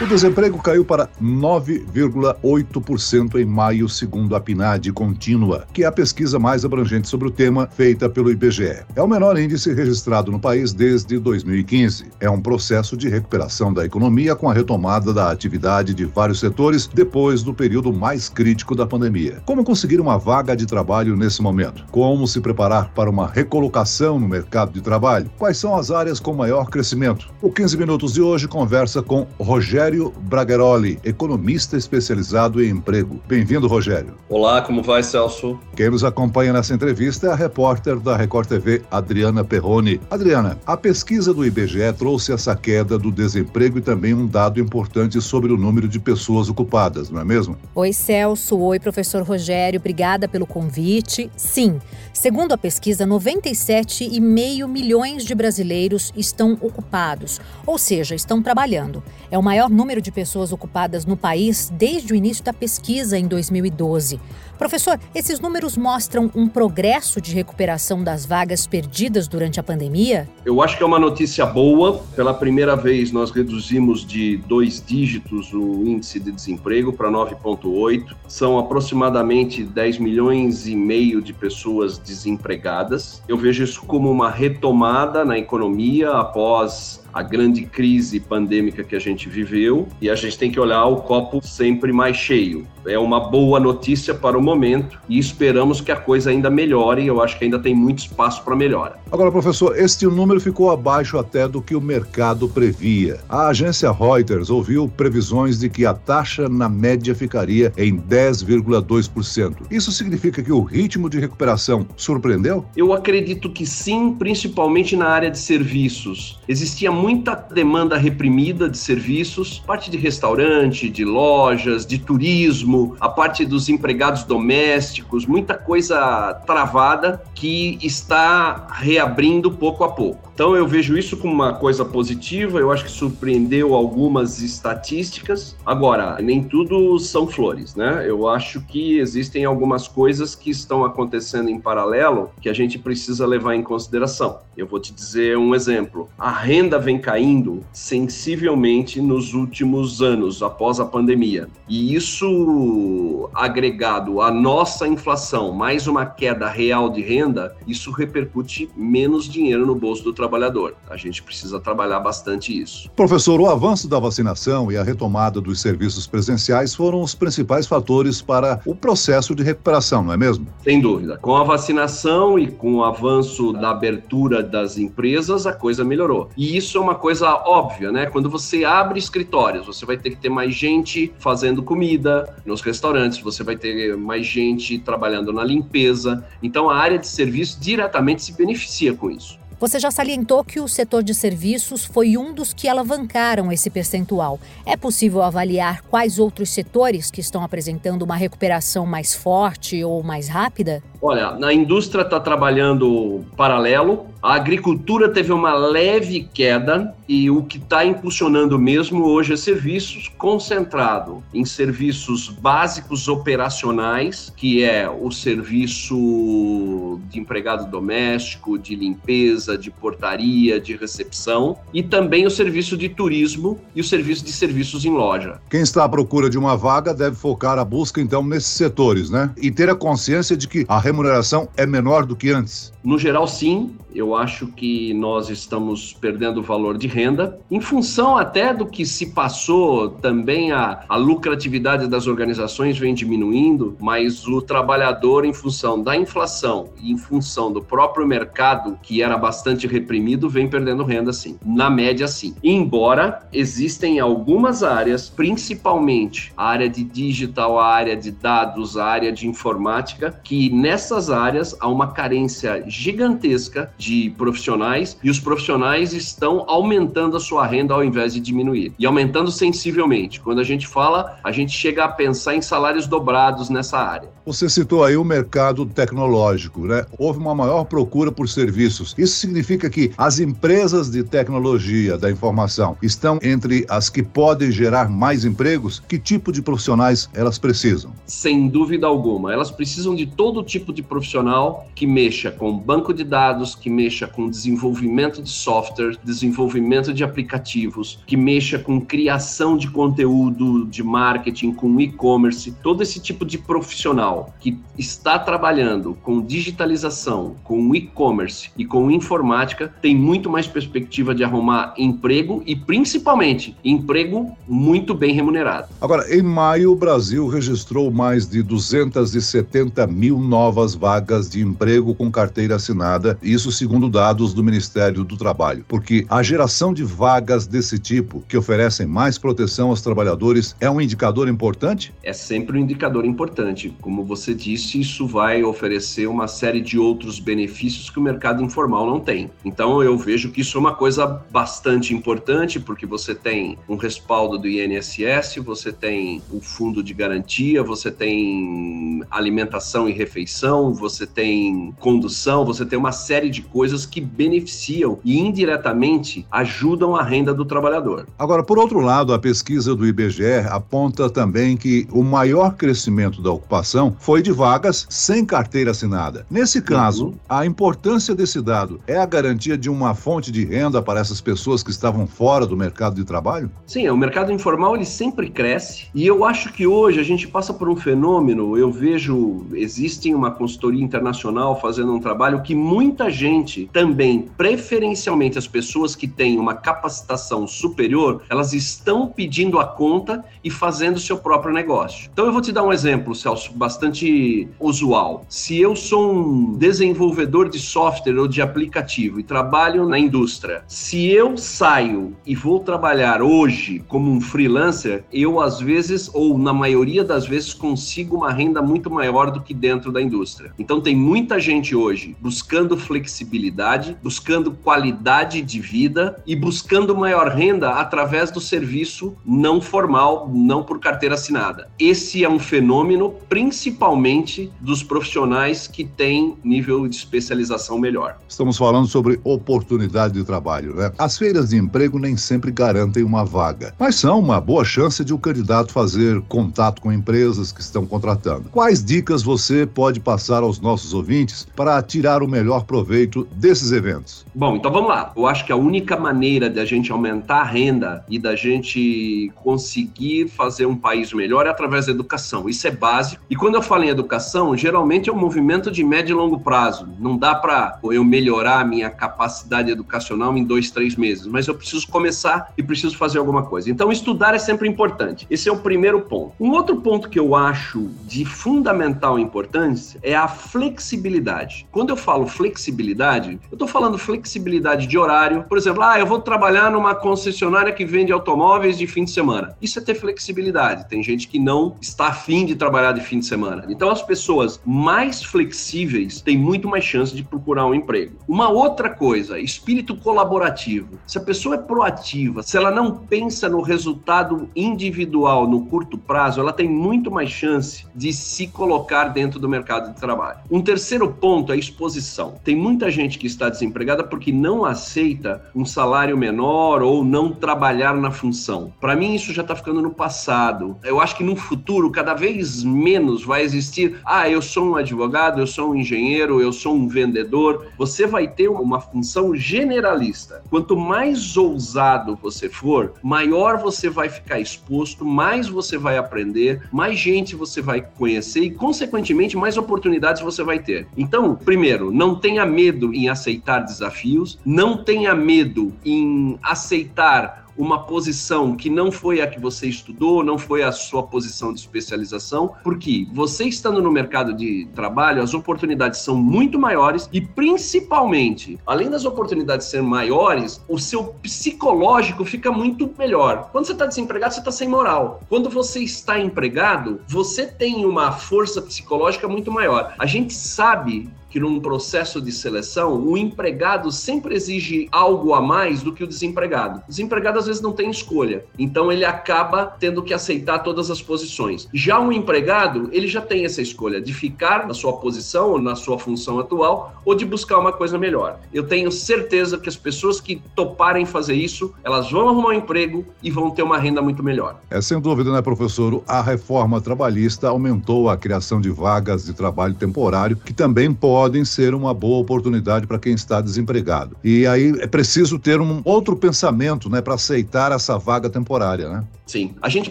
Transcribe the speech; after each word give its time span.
O 0.00 0.06
desemprego 0.06 0.62
caiu 0.62 0.82
para 0.82 1.10
9,8% 1.22 3.38
em 3.38 3.44
maio, 3.44 3.86
segundo 3.86 4.34
a 4.34 4.40
PNAD 4.40 4.90
contínua, 4.92 5.66
que 5.74 5.84
é 5.84 5.86
a 5.86 5.92
pesquisa 5.92 6.38
mais 6.38 6.64
abrangente 6.64 7.06
sobre 7.06 7.28
o 7.28 7.30
tema 7.30 7.68
feita 7.70 8.08
pelo 8.08 8.30
IBGE. 8.30 8.78
É 8.96 9.02
o 9.02 9.06
menor 9.06 9.38
índice 9.38 9.74
registrado 9.74 10.32
no 10.32 10.40
país 10.40 10.72
desde 10.72 11.18
2015. 11.18 12.06
É 12.18 12.30
um 12.30 12.40
processo 12.40 12.96
de 12.96 13.10
recuperação 13.10 13.74
da 13.74 13.84
economia 13.84 14.34
com 14.34 14.48
a 14.48 14.54
retomada 14.54 15.12
da 15.12 15.30
atividade 15.30 15.92
de 15.92 16.06
vários 16.06 16.40
setores 16.40 16.86
depois 16.86 17.42
do 17.42 17.52
período 17.52 17.92
mais 17.92 18.30
crítico 18.30 18.74
da 18.74 18.86
pandemia. 18.86 19.42
Como 19.44 19.62
conseguir 19.62 20.00
uma 20.00 20.16
vaga 20.16 20.56
de 20.56 20.64
trabalho 20.64 21.14
nesse 21.14 21.42
momento? 21.42 21.84
Como 21.90 22.26
se 22.26 22.40
preparar 22.40 22.90
para 22.94 23.10
uma 23.10 23.28
recolocação 23.28 24.18
no 24.18 24.26
mercado 24.26 24.72
de 24.72 24.80
trabalho? 24.80 25.30
Quais 25.36 25.58
são 25.58 25.76
as 25.76 25.90
áreas 25.90 26.18
com 26.18 26.32
maior 26.32 26.70
crescimento? 26.70 27.28
O 27.42 27.52
15 27.52 27.76
Minutos 27.76 28.14
de 28.14 28.22
hoje 28.22 28.48
conversa 28.48 29.02
com 29.02 29.26
Rogério 29.38 29.89
Rogério 29.90 30.12
Bragaroli, 30.20 31.00
economista 31.02 31.76
especializado 31.76 32.62
em 32.62 32.70
emprego. 32.70 33.20
Bem-vindo, 33.26 33.66
Rogério. 33.66 34.14
Olá, 34.28 34.62
como 34.62 34.82
vai, 34.82 35.02
Celso? 35.02 35.58
Quem 35.74 35.90
nos 35.90 36.04
acompanha 36.04 36.52
nessa 36.52 36.72
entrevista 36.72 37.26
é 37.26 37.32
a 37.32 37.34
repórter 37.34 37.98
da 37.98 38.16
Record 38.16 38.46
TV, 38.46 38.82
Adriana 38.88 39.42
Perrone. 39.42 40.00
Adriana, 40.08 40.56
a 40.64 40.76
pesquisa 40.76 41.34
do 41.34 41.44
IBGE 41.44 41.92
trouxe 41.98 42.32
essa 42.32 42.54
queda 42.54 42.96
do 42.96 43.10
desemprego 43.10 43.78
e 43.78 43.80
também 43.80 44.14
um 44.14 44.28
dado 44.28 44.60
importante 44.60 45.20
sobre 45.20 45.52
o 45.52 45.56
número 45.56 45.88
de 45.88 45.98
pessoas 45.98 46.48
ocupadas, 46.48 47.10
não 47.10 47.20
é 47.20 47.24
mesmo? 47.24 47.56
Oi, 47.74 47.92
Celso. 47.92 48.56
Oi, 48.58 48.78
professor 48.78 49.22
Rogério. 49.22 49.80
Obrigada 49.80 50.28
pelo 50.28 50.46
convite. 50.46 51.28
Sim, 51.36 51.80
segundo 52.12 52.52
a 52.52 52.58
pesquisa, 52.58 53.04
97,5 53.04 54.68
milhões 54.68 55.24
de 55.24 55.34
brasileiros 55.34 56.12
estão 56.16 56.56
ocupados, 56.60 57.40
ou 57.66 57.76
seja, 57.76 58.14
estão 58.14 58.40
trabalhando. 58.40 59.02
É 59.32 59.38
o 59.38 59.42
maior 59.42 59.68
número 59.68 59.79
de 60.00 60.12
pessoas 60.12 60.52
ocupadas 60.52 61.06
no 61.06 61.16
país 61.16 61.70
desde 61.72 62.12
o 62.12 62.16
início 62.16 62.44
da 62.44 62.52
pesquisa 62.52 63.18
em 63.18 63.26
2012. 63.26 64.20
Professor, 64.60 65.00
esses 65.14 65.40
números 65.40 65.74
mostram 65.74 66.30
um 66.34 66.46
progresso 66.46 67.18
de 67.18 67.32
recuperação 67.32 68.04
das 68.04 68.26
vagas 68.26 68.66
perdidas 68.66 69.26
durante 69.26 69.58
a 69.58 69.62
pandemia? 69.62 70.28
Eu 70.44 70.60
acho 70.60 70.76
que 70.76 70.82
é 70.82 70.86
uma 70.86 70.98
notícia 70.98 71.46
boa. 71.46 72.02
Pela 72.14 72.34
primeira 72.34 72.76
vez, 72.76 73.10
nós 73.10 73.30
reduzimos 73.30 74.04
de 74.04 74.36
dois 74.36 74.84
dígitos 74.86 75.54
o 75.54 75.82
índice 75.86 76.20
de 76.20 76.30
desemprego 76.30 76.92
para 76.92 77.10
9,8. 77.10 78.14
São 78.28 78.58
aproximadamente 78.58 79.64
10 79.64 79.96
milhões 79.96 80.66
e 80.66 80.76
meio 80.76 81.22
de 81.22 81.32
pessoas 81.32 81.96
desempregadas. 81.96 83.22
Eu 83.26 83.38
vejo 83.38 83.64
isso 83.64 83.80
como 83.86 84.10
uma 84.10 84.30
retomada 84.30 85.24
na 85.24 85.38
economia 85.38 86.10
após 86.10 87.00
a 87.12 87.22
grande 87.22 87.64
crise 87.64 88.20
pandêmica 88.20 88.84
que 88.84 88.94
a 88.94 89.00
gente 89.00 89.28
viveu 89.28 89.88
e 90.00 90.08
a 90.08 90.14
gente 90.14 90.38
tem 90.38 90.50
que 90.50 90.60
olhar 90.60 90.84
o 90.84 90.96
copo 90.96 91.40
sempre 91.42 91.92
mais 91.92 92.16
cheio. 92.16 92.66
É 92.86 92.98
uma 92.98 93.20
boa 93.20 93.60
notícia 93.60 94.14
para 94.14 94.38
o 94.38 94.42
momento 94.42 94.98
e 95.08 95.18
esperamos 95.18 95.80
que 95.80 95.92
a 95.92 95.96
coisa 95.96 96.30
ainda 96.30 96.48
melhore. 96.48 97.06
Eu 97.06 97.22
acho 97.22 97.38
que 97.38 97.44
ainda 97.44 97.58
tem 97.58 97.74
muito 97.74 97.98
espaço 97.98 98.42
para 98.42 98.56
melhora. 98.56 98.96
Agora, 99.12 99.30
professor, 99.30 99.76
este 99.76 100.06
número 100.06 100.40
ficou 100.40 100.70
abaixo 100.70 101.18
até 101.18 101.46
do 101.46 101.60
que 101.60 101.74
o 101.74 101.80
mercado 101.80 102.48
previa. 102.48 103.20
A 103.28 103.48
agência 103.48 103.90
Reuters 103.90 104.50
ouviu 104.50 104.88
previsões 104.88 105.58
de 105.58 105.68
que 105.68 105.84
a 105.84 105.92
taxa 105.92 106.48
na 106.48 106.68
média 106.68 107.14
ficaria 107.14 107.72
em 107.76 107.98
10,2%. 107.98 109.66
Isso 109.70 109.92
significa 109.92 110.42
que 110.42 110.52
o 110.52 110.62
ritmo 110.62 111.10
de 111.10 111.18
recuperação 111.18 111.86
surpreendeu? 111.96 112.64
Eu 112.76 112.92
acredito 112.92 113.50
que 113.50 113.66
sim, 113.66 114.14
principalmente 114.14 114.96
na 114.96 115.08
área 115.08 115.30
de 115.30 115.38
serviços. 115.38 116.38
Existia 116.48 116.90
muita 116.90 117.34
demanda 117.34 117.96
reprimida 117.96 118.68
de 118.68 118.78
serviços, 118.78 119.58
parte 119.66 119.90
de 119.90 119.96
restaurante, 119.96 120.88
de 120.88 121.04
lojas, 121.04 121.84
de 121.84 121.98
turismo, 121.98 122.69
a 123.00 123.08
parte 123.08 123.44
dos 123.44 123.68
empregados 123.68 124.24
domésticos, 124.24 125.26
muita 125.26 125.54
coisa 125.54 126.34
travada 126.46 127.22
que 127.34 127.78
está 127.82 128.66
reabrindo 128.70 129.50
pouco 129.50 129.84
a 129.84 129.92
pouco. 129.92 130.29
Então 130.40 130.56
eu 130.56 130.66
vejo 130.66 130.96
isso 130.96 131.18
como 131.18 131.34
uma 131.34 131.52
coisa 131.52 131.84
positiva, 131.84 132.58
eu 132.58 132.72
acho 132.72 132.86
que 132.86 132.90
surpreendeu 132.90 133.74
algumas 133.74 134.40
estatísticas. 134.40 135.54
Agora, 135.66 136.16
nem 136.18 136.42
tudo 136.42 136.98
são 136.98 137.26
flores, 137.26 137.74
né? 137.74 138.06
Eu 138.08 138.26
acho 138.26 138.62
que 138.62 138.98
existem 138.98 139.44
algumas 139.44 139.86
coisas 139.86 140.34
que 140.34 140.48
estão 140.48 140.82
acontecendo 140.82 141.50
em 141.50 141.60
paralelo 141.60 142.30
que 142.40 142.48
a 142.48 142.54
gente 142.54 142.78
precisa 142.78 143.26
levar 143.26 143.54
em 143.54 143.62
consideração. 143.62 144.38
Eu 144.56 144.66
vou 144.66 144.80
te 144.80 144.94
dizer 144.94 145.36
um 145.36 145.54
exemplo. 145.54 146.08
A 146.18 146.30
renda 146.30 146.78
vem 146.78 146.98
caindo 146.98 147.60
sensivelmente 147.70 148.98
nos 148.98 149.34
últimos 149.34 150.00
anos 150.00 150.42
após 150.42 150.80
a 150.80 150.86
pandemia. 150.86 151.48
E 151.68 151.94
isso 151.94 153.28
agregado 153.34 154.22
à 154.22 154.30
nossa 154.30 154.88
inflação, 154.88 155.52
mais 155.52 155.86
uma 155.86 156.06
queda 156.06 156.48
real 156.48 156.88
de 156.88 157.02
renda, 157.02 157.54
isso 157.66 157.90
repercute 157.90 158.70
menos 158.74 159.28
dinheiro 159.28 159.66
no 159.66 159.74
bolso 159.74 160.02
do 160.02 160.14
trabalhador 160.14 160.29
trabalhador. 160.30 160.76
A 160.88 160.96
gente 160.96 161.22
precisa 161.22 161.58
trabalhar 161.58 161.98
bastante 161.98 162.56
isso. 162.56 162.88
Professor, 162.94 163.40
o 163.40 163.48
avanço 163.48 163.88
da 163.88 163.98
vacinação 163.98 164.70
e 164.70 164.76
a 164.76 164.82
retomada 164.82 165.40
dos 165.40 165.60
serviços 165.60 166.06
presenciais 166.06 166.72
foram 166.72 167.02
os 167.02 167.14
principais 167.14 167.66
fatores 167.66 168.22
para 168.22 168.60
o 168.64 168.74
processo 168.74 169.34
de 169.34 169.42
recuperação, 169.42 170.04
não 170.04 170.12
é 170.12 170.16
mesmo? 170.16 170.46
Sem 170.62 170.80
dúvida. 170.80 171.18
Com 171.18 171.36
a 171.36 171.42
vacinação 171.42 172.38
e 172.38 172.46
com 172.46 172.76
o 172.76 172.84
avanço 172.84 173.52
da 173.52 173.70
abertura 173.70 174.42
das 174.42 174.78
empresas, 174.78 175.46
a 175.46 175.52
coisa 175.52 175.84
melhorou. 175.84 176.28
E 176.36 176.56
isso 176.56 176.78
é 176.78 176.80
uma 176.80 176.94
coisa 176.94 177.28
óbvia, 177.34 177.90
né? 177.90 178.06
Quando 178.06 178.30
você 178.30 178.64
abre 178.64 178.98
escritórios, 178.98 179.66
você 179.66 179.84
vai 179.84 179.96
ter 179.96 180.10
que 180.10 180.16
ter 180.16 180.28
mais 180.28 180.54
gente 180.54 181.12
fazendo 181.18 181.62
comida 181.62 182.36
nos 182.46 182.60
restaurantes, 182.60 183.18
você 183.18 183.42
vai 183.42 183.56
ter 183.56 183.96
mais 183.96 184.24
gente 184.26 184.78
trabalhando 184.78 185.32
na 185.32 185.42
limpeza. 185.42 186.24
Então 186.40 186.70
a 186.70 186.76
área 186.76 186.98
de 186.98 187.08
serviço 187.08 187.60
diretamente 187.60 188.22
se 188.22 188.32
beneficia 188.32 188.94
com 188.94 189.10
isso. 189.10 189.39
Você 189.60 189.78
já 189.78 189.90
salientou 189.90 190.42
que 190.42 190.58
o 190.58 190.66
setor 190.66 191.02
de 191.02 191.14
serviços 191.14 191.84
foi 191.84 192.16
um 192.16 192.32
dos 192.32 192.54
que 192.54 192.66
alavancaram 192.66 193.52
esse 193.52 193.68
percentual. 193.68 194.40
É 194.64 194.74
possível 194.74 195.20
avaliar 195.20 195.82
quais 195.82 196.18
outros 196.18 196.48
setores 196.48 197.10
que 197.10 197.20
estão 197.20 197.44
apresentando 197.44 198.00
uma 198.00 198.16
recuperação 198.16 198.86
mais 198.86 199.14
forte 199.14 199.84
ou 199.84 200.02
mais 200.02 200.28
rápida? 200.28 200.82
Olha, 201.02 201.32
na 201.32 201.52
indústria 201.52 202.02
está 202.02 202.20
trabalhando 202.20 203.24
paralelo, 203.36 204.10
a 204.22 204.34
agricultura 204.34 205.08
teve 205.08 205.32
uma 205.32 205.54
leve 205.54 206.28
queda 206.34 206.94
e 207.08 207.30
o 207.30 207.42
que 207.42 207.56
está 207.56 207.84
impulsionando 207.86 208.58
mesmo 208.58 209.04
hoje 209.04 209.32
é 209.32 209.36
serviços 209.36 210.08
concentrado 210.18 211.22
em 211.32 211.44
serviços 211.44 212.28
básicos 212.28 213.08
operacionais, 213.08 214.30
que 214.36 214.62
é 214.62 214.88
o 214.88 215.10
serviço 215.10 217.00
de 217.08 217.18
empregado 217.18 217.70
doméstico, 217.70 218.58
de 218.58 218.76
limpeza, 218.76 219.56
de 219.56 219.70
portaria, 219.70 220.60
de 220.60 220.76
recepção 220.76 221.56
e 221.72 221.82
também 221.82 222.26
o 222.26 222.30
serviço 222.30 222.76
de 222.76 222.90
turismo 222.90 223.58
e 223.74 223.80
o 223.80 223.84
serviço 223.84 224.22
de 224.24 224.32
serviços 224.32 224.84
em 224.84 224.92
loja. 224.92 225.40
Quem 225.48 225.62
está 225.62 225.84
à 225.84 225.88
procura 225.88 226.28
de 226.28 226.36
uma 226.36 226.56
vaga 226.56 226.92
deve 226.92 227.16
focar 227.16 227.58
a 227.58 227.64
busca 227.64 228.00
então 228.02 228.22
nesses 228.22 228.50
setores, 228.50 229.08
né? 229.08 229.30
E 229.38 229.50
ter 229.50 229.70
a 229.70 229.74
consciência 229.74 230.36
de 230.36 230.46
que 230.46 230.66
a 230.68 230.78
remuneração 230.90 231.48
é 231.56 231.64
menor 231.64 232.04
do 232.04 232.16
que 232.16 232.30
antes. 232.30 232.72
No 232.82 232.98
geral, 232.98 233.26
sim. 233.26 233.76
Eu 233.92 234.14
acho 234.14 234.46
que 234.46 234.94
nós 234.94 235.28
estamos 235.30 235.92
perdendo 235.92 236.42
valor 236.42 236.78
de 236.78 236.86
renda, 236.86 237.40
em 237.50 237.60
função 237.60 238.16
até 238.16 238.54
do 238.54 238.64
que 238.64 238.86
se 238.86 239.06
passou, 239.06 239.90
também 239.90 240.52
a, 240.52 240.84
a 240.88 240.96
lucratividade 240.96 241.88
das 241.88 242.06
organizações 242.06 242.78
vem 242.78 242.94
diminuindo, 242.94 243.76
mas 243.80 244.28
o 244.28 244.40
trabalhador, 244.40 245.24
em 245.24 245.32
função 245.32 245.82
da 245.82 245.96
inflação 245.96 246.70
e 246.80 246.92
em 246.92 246.96
função 246.96 247.52
do 247.52 247.60
próprio 247.60 248.06
mercado, 248.06 248.78
que 248.80 249.02
era 249.02 249.18
bastante 249.18 249.66
reprimido, 249.66 250.28
vem 250.28 250.48
perdendo 250.48 250.84
renda 250.84 251.12
sim. 251.12 251.36
Na 251.44 251.68
média, 251.68 252.06
sim. 252.06 252.36
Embora 252.44 253.28
existem 253.32 253.98
algumas 253.98 254.62
áreas, 254.62 255.08
principalmente 255.08 256.32
a 256.36 256.46
área 256.46 256.68
de 256.68 256.84
digital, 256.84 257.58
a 257.58 257.66
área 257.66 257.96
de 257.96 258.12
dados, 258.12 258.76
a 258.76 258.84
área 258.84 259.10
de 259.10 259.26
informática, 259.26 260.20
que 260.22 260.48
nessas 260.80 261.10
áreas 261.10 261.54
há 261.60 261.68
uma 261.68 261.88
carência 261.88 262.64
gigantesca 262.66 263.70
de 263.76 264.14
profissionais 264.16 264.96
e 265.02 265.10
os 265.10 265.20
profissionais 265.20 265.92
estão 265.92 266.46
aumentando 266.48 267.18
a 267.18 267.20
sua 267.20 267.46
renda 267.46 267.74
ao 267.74 267.84
invés 267.84 268.14
de 268.14 268.20
diminuir 268.20 268.72
e 268.78 268.86
aumentando 268.86 269.30
sensivelmente. 269.30 270.20
Quando 270.20 270.40
a 270.40 270.44
gente 270.44 270.66
fala, 270.66 271.18
a 271.22 271.30
gente 271.30 271.52
chega 271.52 271.84
a 271.84 271.88
pensar 271.88 272.34
em 272.34 272.40
salários 272.40 272.86
dobrados 272.86 273.50
nessa 273.50 273.78
área. 273.78 274.08
Você 274.24 274.48
citou 274.48 274.82
aí 274.82 274.96
o 274.96 275.04
mercado 275.04 275.66
tecnológico, 275.66 276.60
né? 276.60 276.86
Houve 276.96 277.18
uma 277.18 277.34
maior 277.34 277.64
procura 277.64 278.10
por 278.10 278.26
serviços. 278.26 278.94
Isso 278.96 279.16
significa 279.16 279.68
que 279.68 279.92
as 279.98 280.18
empresas 280.18 280.90
de 280.90 281.02
tecnologia 281.02 281.98
da 281.98 282.10
informação 282.10 282.76
estão 282.80 283.18
entre 283.22 283.66
as 283.68 283.90
que 283.90 284.02
podem 284.02 284.50
gerar 284.50 284.88
mais 284.88 285.26
empregos? 285.26 285.82
Que 285.86 285.98
tipo 285.98 286.32
de 286.32 286.40
profissionais 286.40 287.10
elas 287.12 287.38
precisam? 287.38 287.92
Sem 288.06 288.48
dúvida 288.48 288.86
alguma, 288.86 289.30
elas 289.30 289.50
precisam 289.50 289.94
de 289.94 290.06
todo 290.06 290.42
tipo 290.42 290.69
tipo 290.70 290.72
de 290.72 290.82
profissional 290.82 291.66
que 291.74 291.86
mexa 291.86 292.30
com 292.30 292.56
banco 292.56 292.94
de 292.94 293.04
dados, 293.04 293.54
que 293.54 293.68
mexa 293.68 294.06
com 294.06 294.28
desenvolvimento 294.28 295.22
de 295.22 295.28
software, 295.28 295.96
desenvolvimento 296.02 296.92
de 296.92 297.04
aplicativos, 297.04 297.98
que 298.06 298.16
mexa 298.16 298.58
com 298.58 298.80
criação 298.80 299.56
de 299.56 299.68
conteúdo, 299.68 300.66
de 300.66 300.82
marketing, 300.82 301.52
com 301.52 301.80
e-commerce, 301.80 302.52
todo 302.62 302.82
esse 302.82 303.00
tipo 303.00 303.24
de 303.24 303.38
profissional 303.38 304.34
que 304.40 304.58
está 304.78 305.18
trabalhando 305.18 305.96
com 306.02 306.20
digitalização, 306.20 307.36
com 307.44 307.74
e-commerce 307.74 308.50
e 308.56 308.64
com 308.64 308.90
informática, 308.90 309.72
tem 309.80 309.94
muito 309.94 310.30
mais 310.30 310.46
perspectiva 310.46 311.14
de 311.14 311.24
arrumar 311.24 311.74
emprego 311.76 312.42
e 312.46 312.54
principalmente 312.54 313.56
emprego 313.64 314.36
muito 314.48 314.94
bem 314.94 315.14
remunerado. 315.14 315.68
Agora, 315.80 316.14
em 316.14 316.22
maio, 316.22 316.72
o 316.72 316.76
Brasil 316.76 317.26
registrou 317.26 317.90
mais 317.90 318.28
de 318.28 318.42
270 318.42 319.86
mil 319.86 320.18
novas 320.18 320.59
vagas 320.74 321.28
de 321.28 321.40
emprego 321.42 321.94
com 321.94 322.10
carteira 322.10 322.56
assinada, 322.56 323.18
isso 323.22 323.50
segundo 323.50 323.88
dados 323.88 324.34
do 324.34 324.44
Ministério 324.44 325.04
do 325.04 325.16
Trabalho, 325.16 325.64
porque 325.68 326.06
a 326.08 326.22
geração 326.22 326.72
de 326.72 326.84
vagas 326.84 327.46
desse 327.46 327.78
tipo, 327.78 328.22
que 328.28 328.36
oferecem 328.36 328.86
mais 328.86 329.18
proteção 329.18 329.70
aos 329.70 329.80
trabalhadores, 329.80 330.54
é 330.60 330.70
um 330.70 330.80
indicador 330.80 331.28
importante? 331.28 331.92
É 332.02 332.12
sempre 332.12 332.58
um 332.58 332.60
indicador 332.60 333.04
importante. 333.04 333.74
Como 333.80 334.04
você 334.04 334.34
disse, 334.34 334.80
isso 334.80 335.06
vai 335.06 335.42
oferecer 335.42 336.06
uma 336.06 336.28
série 336.28 336.60
de 336.60 336.78
outros 336.78 337.18
benefícios 337.18 337.90
que 337.90 337.98
o 337.98 338.02
mercado 338.02 338.42
informal 338.42 338.86
não 338.86 339.00
tem. 339.00 339.30
Então, 339.44 339.82
eu 339.82 339.96
vejo 339.96 340.30
que 340.30 340.40
isso 340.40 340.56
é 340.56 340.60
uma 340.60 340.74
coisa 340.74 341.06
bastante 341.30 341.94
importante, 341.94 342.58
porque 342.60 342.86
você 342.86 343.14
tem 343.14 343.58
um 343.68 343.76
respaldo 343.76 344.38
do 344.38 344.48
INSS, 344.48 345.36
você 345.44 345.72
tem 345.72 346.22
o 346.30 346.40
fundo 346.40 346.82
de 346.82 346.94
garantia, 346.94 347.62
você 347.62 347.90
tem 347.90 349.02
alimentação 349.10 349.88
e 349.88 349.92
refeição, 349.92 350.49
você 350.72 351.06
tem 351.06 351.72
condução, 351.78 352.44
você 352.44 352.64
tem 352.64 352.78
uma 352.78 352.92
série 352.92 353.30
de 353.30 353.42
coisas 353.42 353.86
que 353.86 354.00
beneficiam 354.00 354.98
e 355.04 355.18
indiretamente 355.18 356.26
ajudam 356.30 356.96
a 356.96 357.02
renda 357.02 357.32
do 357.32 357.44
trabalhador. 357.44 358.06
Agora, 358.18 358.42
por 358.42 358.58
outro 358.58 358.80
lado, 358.80 359.14
a 359.14 359.18
pesquisa 359.18 359.74
do 359.74 359.86
IBGE 359.86 360.46
aponta 360.50 361.08
também 361.08 361.56
que 361.56 361.86
o 361.92 362.02
maior 362.02 362.54
crescimento 362.54 363.22
da 363.22 363.30
ocupação 363.30 363.94
foi 363.98 364.22
de 364.22 364.32
vagas 364.32 364.86
sem 364.88 365.24
carteira 365.24 365.70
assinada. 365.70 366.26
Nesse 366.30 366.60
caso, 366.60 367.06
uhum. 367.06 367.14
a 367.28 367.46
importância 367.46 368.14
desse 368.14 368.40
dado 368.40 368.80
é 368.86 368.96
a 368.96 369.06
garantia 369.06 369.56
de 369.56 369.70
uma 369.70 369.94
fonte 369.94 370.32
de 370.32 370.44
renda 370.44 370.82
para 370.82 371.00
essas 371.00 371.20
pessoas 371.20 371.62
que 371.62 371.70
estavam 371.70 372.06
fora 372.06 372.46
do 372.46 372.56
mercado 372.56 372.96
de 372.96 373.04
trabalho? 373.04 373.50
Sim, 373.66 373.88
o 373.88 373.96
mercado 373.96 374.32
informal 374.32 374.74
ele 374.74 374.84
sempre 374.84 375.30
cresce 375.30 375.86
e 375.94 376.06
eu 376.06 376.24
acho 376.24 376.52
que 376.52 376.66
hoje 376.66 376.98
a 376.98 377.04
gente 377.04 377.28
passa 377.28 377.52
por 377.52 377.68
um 377.68 377.76
fenômeno, 377.76 378.56
eu 378.56 378.70
vejo, 378.70 379.46
existe 379.52 380.14
uma 380.14 380.29
consultoria 380.30 380.82
internacional 380.82 381.60
fazendo 381.60 381.92
um 381.92 382.00
trabalho 382.00 382.42
que 382.42 382.54
muita 382.54 383.10
gente 383.10 383.68
também, 383.72 384.26
preferencialmente 384.36 385.38
as 385.38 385.46
pessoas 385.46 385.94
que 385.94 386.06
têm 386.06 386.38
uma 386.38 386.54
capacitação 386.54 387.46
superior, 387.46 388.22
elas 388.28 388.52
estão 388.52 389.06
pedindo 389.06 389.58
a 389.58 389.66
conta 389.66 390.24
e 390.42 390.50
fazendo 390.50 390.98
seu 390.98 391.18
próprio 391.18 391.52
negócio. 391.52 392.10
Então 392.12 392.26
eu 392.26 392.32
vou 392.32 392.40
te 392.40 392.52
dar 392.52 392.62
um 392.62 392.72
exemplo, 392.72 393.14
Celso, 393.14 393.52
bastante 393.52 394.48
usual. 394.58 395.24
Se 395.28 395.58
eu 395.58 395.74
sou 395.74 396.12
um 396.12 396.52
desenvolvedor 396.56 397.48
de 397.48 397.58
software 397.58 398.18
ou 398.18 398.28
de 398.28 398.42
aplicativo 398.42 399.20
e 399.20 399.22
trabalho 399.22 399.88
na 399.88 399.98
indústria, 399.98 400.64
se 400.66 401.08
eu 401.08 401.36
saio 401.36 402.16
e 402.26 402.34
vou 402.34 402.60
trabalhar 402.60 403.22
hoje 403.22 403.82
como 403.88 404.10
um 404.10 404.20
freelancer, 404.20 405.04
eu 405.12 405.40
às 405.40 405.60
vezes, 405.60 406.10
ou 406.12 406.38
na 406.38 406.52
maioria 406.52 407.04
das 407.04 407.26
vezes, 407.26 407.52
consigo 407.54 408.16
uma 408.16 408.32
renda 408.32 408.62
muito 408.62 408.90
maior 408.90 409.30
do 409.30 409.40
que 409.40 409.54
dentro 409.54 409.90
da 409.92 410.00
indústria. 410.00 410.19
Então 410.58 410.80
tem 410.80 410.94
muita 410.94 411.40
gente 411.40 411.74
hoje 411.74 412.16
buscando 412.20 412.76
flexibilidade, 412.76 413.96
buscando 414.02 414.52
qualidade 414.52 415.42
de 415.42 415.60
vida 415.60 416.22
e 416.26 416.36
buscando 416.36 416.96
maior 416.96 417.28
renda 417.28 417.70
através 417.70 418.30
do 418.30 418.40
serviço 418.40 419.16
não 419.24 419.60
formal, 419.60 420.30
não 420.32 420.62
por 420.62 420.78
carteira 420.78 421.14
assinada. 421.14 421.70
Esse 421.78 422.24
é 422.24 422.28
um 422.28 422.38
fenômeno 422.38 423.14
principalmente 423.28 424.50
dos 424.60 424.82
profissionais 424.82 425.66
que 425.66 425.84
têm 425.84 426.36
nível 426.44 426.86
de 426.86 426.96
especialização 426.96 427.78
melhor. 427.78 428.18
Estamos 428.28 428.56
falando 428.56 428.86
sobre 428.86 429.20
oportunidade 429.24 430.14
de 430.14 430.24
trabalho, 430.24 430.74
né? 430.74 430.92
As 430.98 431.16
feiras 431.16 431.50
de 431.50 431.56
emprego 431.56 431.98
nem 431.98 432.16
sempre 432.16 432.50
garantem 432.50 433.02
uma 433.02 433.24
vaga, 433.24 433.74
mas 433.78 433.96
são 433.96 434.18
uma 434.18 434.40
boa 434.40 434.64
chance 434.64 435.04
de 435.04 435.12
o 435.12 435.16
um 435.16 435.20
candidato 435.20 435.72
fazer 435.72 436.20
contato 436.22 436.80
com 436.82 436.92
empresas 436.92 437.52
que 437.52 437.60
estão 437.60 437.86
contratando. 437.86 438.48
Quais 438.50 438.84
dicas 438.84 439.22
você 439.22 439.66
pode 439.66 440.00
passar 440.10 440.42
aos 440.42 440.58
nossos 440.58 440.92
ouvintes 440.92 441.46
para 441.54 441.80
tirar 441.80 442.20
o 442.20 442.26
melhor 442.26 442.64
proveito 442.64 443.28
desses 443.30 443.70
eventos? 443.70 444.26
Bom, 444.34 444.56
então 444.56 444.72
vamos 444.72 444.88
lá. 444.88 445.12
Eu 445.16 445.24
acho 445.24 445.46
que 445.46 445.52
a 445.52 445.56
única 445.56 445.96
maneira 445.96 446.50
de 446.50 446.58
a 446.58 446.64
gente 446.64 446.90
aumentar 446.90 447.42
a 447.42 447.44
renda 447.44 448.04
e 448.08 448.18
da 448.18 448.34
gente 448.34 449.30
conseguir 449.36 450.26
fazer 450.26 450.66
um 450.66 450.74
país 450.74 451.12
melhor 451.12 451.46
é 451.46 451.50
através 451.50 451.86
da 451.86 451.92
educação. 451.92 452.48
Isso 452.48 452.66
é 452.66 452.72
básico. 452.72 453.22
E 453.30 453.36
quando 453.36 453.54
eu 453.54 453.62
falo 453.62 453.84
em 453.84 453.88
educação, 453.88 454.56
geralmente 454.56 455.08
é 455.08 455.12
um 455.12 455.16
movimento 455.16 455.70
de 455.70 455.84
médio 455.84 456.14
e 456.14 456.16
longo 456.16 456.40
prazo. 456.40 456.88
Não 456.98 457.16
dá 457.16 457.36
para 457.36 457.78
eu 457.84 458.02
melhorar 458.02 458.58
a 458.58 458.64
minha 458.64 458.90
capacidade 458.90 459.70
educacional 459.70 460.36
em 460.36 460.42
dois, 460.42 460.72
três 460.72 460.96
meses, 460.96 461.28
mas 461.28 461.46
eu 461.46 461.54
preciso 461.54 461.86
começar 461.86 462.52
e 462.58 462.64
preciso 462.64 462.96
fazer 462.96 463.18
alguma 463.18 463.44
coisa. 463.44 463.70
Então, 463.70 463.92
estudar 463.92 464.34
é 464.34 464.40
sempre 464.40 464.68
importante. 464.68 465.24
Esse 465.30 465.48
é 465.48 465.52
o 465.52 465.58
primeiro 465.58 466.00
ponto. 466.00 466.32
Um 466.40 466.50
outro 466.50 466.80
ponto 466.80 467.08
que 467.08 467.18
eu 467.18 467.36
acho 467.36 467.88
de 468.08 468.24
fundamental 468.24 469.16
importância 469.20 469.99
é 470.02 470.14
a 470.14 470.28
flexibilidade. 470.28 471.66
Quando 471.70 471.90
eu 471.90 471.96
falo 471.96 472.26
flexibilidade, 472.26 473.38
eu 473.50 473.54
estou 473.54 473.68
falando 473.68 473.98
flexibilidade 473.98 474.86
de 474.86 474.98
horário. 474.98 475.44
Por 475.48 475.58
exemplo, 475.58 475.82
ah, 475.82 475.98
eu 475.98 476.06
vou 476.06 476.20
trabalhar 476.20 476.70
numa 476.70 476.94
concessionária 476.94 477.72
que 477.72 477.84
vende 477.84 478.12
automóveis 478.12 478.78
de 478.78 478.86
fim 478.86 479.04
de 479.04 479.10
semana. 479.10 479.56
Isso 479.60 479.78
é 479.78 479.82
ter 479.82 479.94
flexibilidade. 479.94 480.88
Tem 480.88 481.02
gente 481.02 481.28
que 481.28 481.38
não 481.38 481.76
está 481.80 482.08
afim 482.08 482.44
de 482.44 482.54
trabalhar 482.54 482.92
de 482.92 483.00
fim 483.00 483.18
de 483.18 483.26
semana. 483.26 483.66
Então, 483.68 483.90
as 483.90 484.02
pessoas 484.02 484.60
mais 484.64 485.22
flexíveis 485.22 486.20
têm 486.20 486.38
muito 486.38 486.68
mais 486.68 486.84
chance 486.84 487.14
de 487.14 487.22
procurar 487.22 487.66
um 487.66 487.74
emprego. 487.74 488.16
Uma 488.26 488.48
outra 488.48 488.90
coisa, 488.90 489.38
espírito 489.38 489.96
colaborativo. 489.96 490.98
Se 491.06 491.18
a 491.18 491.22
pessoa 491.22 491.54
é 491.56 491.58
proativa, 491.58 492.42
se 492.42 492.56
ela 492.56 492.70
não 492.70 492.94
pensa 492.94 493.48
no 493.48 493.60
resultado 493.60 494.48
individual 494.54 495.46
no 495.46 495.66
curto 495.66 495.98
prazo, 495.98 496.40
ela 496.40 496.52
tem 496.52 496.68
muito 496.68 497.10
mais 497.10 497.30
chance 497.30 497.86
de 497.94 498.12
se 498.12 498.46
colocar 498.46 499.08
dentro 499.08 499.38
do 499.38 499.48
mercado 499.48 499.89
de 499.90 500.00
trabalho. 500.00 500.38
Um 500.50 500.62
terceiro 500.62 501.10
ponto 501.12 501.52
é 501.52 501.54
a 501.54 501.58
exposição. 501.58 502.34
Tem 502.44 502.56
muita 502.56 502.90
gente 502.90 503.18
que 503.18 503.26
está 503.26 503.48
desempregada 503.48 504.04
porque 504.04 504.32
não 504.32 504.64
aceita 504.64 505.42
um 505.54 505.64
salário 505.64 506.16
menor 506.16 506.82
ou 506.82 507.04
não 507.04 507.32
trabalhar 507.32 507.94
na 507.94 508.10
função. 508.10 508.72
Para 508.80 508.96
mim, 508.96 509.14
isso 509.14 509.32
já 509.32 509.42
está 509.42 509.54
ficando 509.54 509.82
no 509.82 509.90
passado. 509.90 510.76
Eu 510.82 511.00
acho 511.00 511.16
que 511.16 511.24
no 511.24 511.36
futuro, 511.36 511.90
cada 511.90 512.14
vez 512.14 512.62
menos 512.62 513.24
vai 513.24 513.42
existir. 513.42 513.98
Ah, 514.04 514.28
eu 514.28 514.40
sou 514.40 514.70
um 514.70 514.76
advogado, 514.76 515.40
eu 515.40 515.46
sou 515.46 515.70
um 515.70 515.76
engenheiro, 515.76 516.40
eu 516.40 516.52
sou 516.52 516.74
um 516.74 516.88
vendedor. 516.88 517.66
Você 517.76 518.06
vai 518.06 518.28
ter 518.28 518.48
uma 518.48 518.80
função 518.80 519.34
generalista. 519.34 520.42
Quanto 520.50 520.76
mais 520.76 521.36
ousado 521.36 522.18
você 522.20 522.48
for, 522.48 522.94
maior 523.02 523.58
você 523.58 523.88
vai 523.88 524.08
ficar 524.08 524.38
exposto, 524.38 525.04
mais 525.04 525.48
você 525.48 525.76
vai 525.76 525.98
aprender, 525.98 526.62
mais 526.72 526.98
gente 526.98 527.36
você 527.36 527.60
vai 527.60 527.80
conhecer 527.80 528.40
e, 528.40 528.50
consequentemente, 528.50 529.36
mais 529.36 529.56
oportunidades 529.56 529.79
você 530.22 530.42
vai 530.42 530.58
ter. 530.58 530.86
Então, 530.96 531.34
primeiro, 531.34 531.92
não 531.92 532.14
tenha 532.14 532.44
medo 532.44 532.92
em 532.94 533.08
aceitar 533.08 533.60
desafios, 533.60 534.38
não 534.44 534.76
tenha 534.76 535.14
medo 535.14 535.72
em 535.84 536.38
aceitar 536.42 537.39
uma 537.56 537.84
posição 537.84 538.56
que 538.56 538.70
não 538.70 538.90
foi 538.90 539.20
a 539.20 539.26
que 539.26 539.40
você 539.40 539.66
estudou, 539.66 540.24
não 540.24 540.38
foi 540.38 540.62
a 540.62 540.72
sua 540.72 541.02
posição 541.02 541.52
de 541.52 541.60
especialização, 541.60 542.54
porque 542.62 543.06
você 543.12 543.44
estando 543.44 543.82
no 543.82 543.90
mercado 543.90 544.34
de 544.34 544.68
trabalho, 544.74 545.22
as 545.22 545.34
oportunidades 545.34 546.00
são 546.00 546.16
muito 546.16 546.58
maiores 546.58 547.08
e 547.12 547.20
principalmente, 547.20 548.58
além 548.66 548.90
das 548.90 549.04
oportunidades 549.04 549.66
serem 549.66 549.86
maiores, 549.86 550.62
o 550.68 550.78
seu 550.78 551.04
psicológico 551.04 552.24
fica 552.24 552.50
muito 552.50 552.90
melhor. 552.98 553.48
Quando 553.52 553.66
você 553.66 553.72
está 553.72 553.86
desempregado, 553.86 554.34
você 554.34 554.40
está 554.40 554.52
sem 554.52 554.68
moral. 554.68 555.20
Quando 555.28 555.48
você 555.50 555.80
está 555.80 556.18
empregado, 556.18 557.00
você 557.06 557.46
tem 557.46 557.84
uma 557.84 558.12
força 558.12 558.60
psicológica 558.62 559.28
muito 559.28 559.50
maior. 559.50 559.94
A 559.98 560.06
gente 560.06 560.32
sabe 560.34 561.10
que 561.30 561.40
num 561.40 561.60
processo 561.60 562.20
de 562.20 562.32
seleção, 562.32 563.00
o 563.00 563.16
empregado 563.16 563.90
sempre 563.92 564.34
exige 564.34 564.88
algo 564.90 565.32
a 565.32 565.40
mais 565.40 565.82
do 565.82 565.92
que 565.92 566.02
o 566.02 566.06
desempregado. 566.06 566.80
O 566.80 566.90
desempregado 566.90 567.38
às 567.38 567.46
vezes 567.46 567.62
não 567.62 567.72
tem 567.72 567.88
escolha. 567.90 568.44
Então 568.58 568.90
ele 568.90 569.04
acaba 569.04 569.64
tendo 569.78 570.02
que 570.02 570.12
aceitar 570.12 570.58
todas 570.58 570.90
as 570.90 571.00
posições. 571.00 571.68
Já 571.72 572.00
um 572.00 572.10
empregado, 572.10 572.88
ele 572.92 573.06
já 573.06 573.20
tem 573.20 573.44
essa 573.44 573.62
escolha 573.62 574.00
de 574.00 574.12
ficar 574.12 574.66
na 574.66 574.74
sua 574.74 574.94
posição 574.94 575.50
ou 575.50 575.60
na 575.60 575.76
sua 575.76 575.98
função 575.98 576.38
atual 576.40 576.94
ou 577.04 577.14
de 577.14 577.24
buscar 577.24 577.58
uma 577.58 577.72
coisa 577.72 577.96
melhor. 577.96 578.40
Eu 578.52 578.66
tenho 578.66 578.90
certeza 578.90 579.58
que 579.58 579.68
as 579.68 579.76
pessoas 579.76 580.20
que 580.20 580.42
toparem 580.54 581.06
fazer 581.06 581.34
isso, 581.34 581.72
elas 581.84 582.10
vão 582.10 582.28
arrumar 582.28 582.50
um 582.50 582.54
emprego 582.54 583.04
e 583.22 583.30
vão 583.30 583.50
ter 583.50 583.62
uma 583.62 583.78
renda 583.78 584.02
muito 584.02 584.22
melhor. 584.22 584.60
É 584.70 584.80
sem 584.80 585.00
dúvida, 585.00 585.32
né, 585.32 585.40
professor? 585.40 586.02
A 586.06 586.20
reforma 586.20 586.80
trabalhista 586.80 587.48
aumentou 587.48 588.08
a 588.08 588.16
criação 588.16 588.60
de 588.60 588.70
vagas 588.70 589.24
de 589.24 589.32
trabalho 589.32 589.74
temporário 589.74 590.36
que 590.36 590.52
também 590.52 590.92
podem 591.20 591.44
ser 591.44 591.74
uma 591.74 591.92
boa 591.92 592.18
oportunidade 592.18 592.86
para 592.86 592.98
quem 592.98 593.12
está 593.12 593.42
desempregado. 593.42 594.16
E 594.24 594.46
aí 594.46 594.72
é 594.80 594.86
preciso 594.86 595.38
ter 595.38 595.60
um 595.60 595.82
outro 595.84 596.16
pensamento, 596.16 596.88
né, 596.88 597.02
para 597.02 597.12
aceitar 597.12 597.72
essa 597.72 597.98
vaga 597.98 598.30
temporária, 598.30 598.88
né? 598.88 599.04
Sim. 599.26 599.54
A 599.62 599.68
gente 599.68 599.90